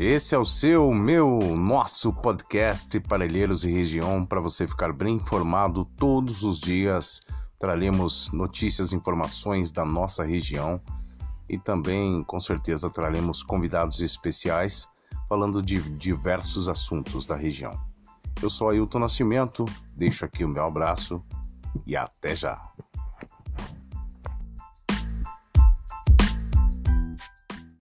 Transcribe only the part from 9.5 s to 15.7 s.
da nossa região e também, com certeza, traremos convidados especiais falando